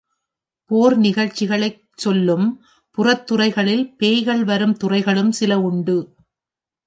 [0.71, 2.47] போர் நிகழ்ச்சிகளைச் சொல்லும்
[2.97, 5.97] புறத் துறைகளில் பேய்கள் வரும் துறைகளும் சில உண்டு.